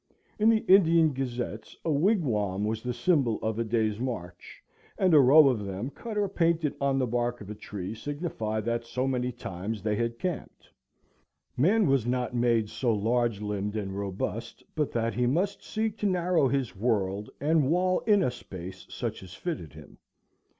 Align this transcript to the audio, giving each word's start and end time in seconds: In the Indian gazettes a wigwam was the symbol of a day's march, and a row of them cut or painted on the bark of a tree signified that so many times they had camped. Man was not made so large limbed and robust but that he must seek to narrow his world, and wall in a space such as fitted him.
In 0.39 0.49
the 0.49 0.65
Indian 0.67 1.13
gazettes 1.13 1.77
a 1.85 1.91
wigwam 1.91 2.65
was 2.65 2.81
the 2.81 2.91
symbol 2.91 3.37
of 3.43 3.59
a 3.59 3.63
day's 3.63 3.99
march, 3.99 4.59
and 4.97 5.13
a 5.13 5.19
row 5.19 5.47
of 5.47 5.63
them 5.63 5.91
cut 5.91 6.17
or 6.17 6.27
painted 6.27 6.73
on 6.81 6.97
the 6.97 7.05
bark 7.05 7.39
of 7.39 7.51
a 7.51 7.53
tree 7.53 7.93
signified 7.93 8.65
that 8.65 8.83
so 8.83 9.05
many 9.07 9.31
times 9.31 9.83
they 9.83 9.95
had 9.95 10.17
camped. 10.17 10.67
Man 11.55 11.85
was 11.85 12.07
not 12.07 12.33
made 12.33 12.67
so 12.67 12.91
large 12.91 13.41
limbed 13.41 13.75
and 13.75 13.95
robust 13.95 14.63
but 14.73 14.91
that 14.93 15.13
he 15.13 15.27
must 15.27 15.63
seek 15.63 15.99
to 15.99 16.07
narrow 16.07 16.47
his 16.47 16.75
world, 16.75 17.29
and 17.39 17.69
wall 17.69 17.99
in 18.07 18.23
a 18.23 18.31
space 18.31 18.87
such 18.89 19.21
as 19.21 19.35
fitted 19.35 19.73
him. 19.73 19.99